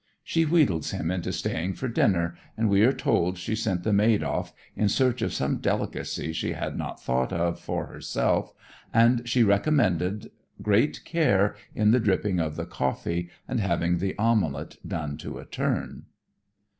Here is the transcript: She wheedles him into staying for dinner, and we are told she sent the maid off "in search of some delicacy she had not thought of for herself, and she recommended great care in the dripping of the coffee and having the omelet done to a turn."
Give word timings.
She 0.23 0.47
wheedles 0.47 0.89
him 0.89 1.11
into 1.11 1.31
staying 1.31 1.75
for 1.75 1.87
dinner, 1.87 2.35
and 2.57 2.69
we 2.71 2.81
are 2.83 2.91
told 2.91 3.37
she 3.37 3.55
sent 3.55 3.83
the 3.83 3.93
maid 3.93 4.23
off 4.23 4.51
"in 4.75 4.89
search 4.89 5.21
of 5.21 5.31
some 5.31 5.57
delicacy 5.57 6.33
she 6.33 6.53
had 6.53 6.75
not 6.75 6.99
thought 6.99 7.31
of 7.31 7.59
for 7.59 7.85
herself, 7.85 8.51
and 8.91 9.29
she 9.29 9.43
recommended 9.43 10.31
great 10.59 11.05
care 11.05 11.55
in 11.75 11.91
the 11.91 11.99
dripping 11.99 12.39
of 12.39 12.55
the 12.55 12.65
coffee 12.65 13.29
and 13.47 13.59
having 13.59 13.99
the 13.99 14.17
omelet 14.17 14.77
done 14.87 15.17
to 15.17 15.37
a 15.37 15.45
turn." 15.45 16.05